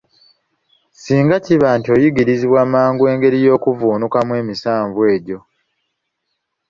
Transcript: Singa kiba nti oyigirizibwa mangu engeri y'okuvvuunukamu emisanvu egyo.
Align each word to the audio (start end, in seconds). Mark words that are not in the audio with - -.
Singa 1.01 1.35
kiba 1.45 1.69
nti 1.77 1.89
oyigirizibwa 1.95 2.61
mangu 2.73 3.03
engeri 3.13 3.37
y'okuvvuunukamu 3.45 4.31
emisanvu 4.41 4.99
egyo. 5.15 5.39